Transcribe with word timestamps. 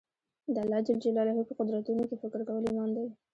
د 0.53 0.55
الله 0.63 0.79
جل 0.87 0.97
جلاله 1.05 1.41
په 1.49 1.53
قدرتونو 1.59 2.01
کښي 2.09 2.17
فکر 2.23 2.39
کول 2.47 2.63
ایمان 2.67 2.89
دئ. 2.95 3.07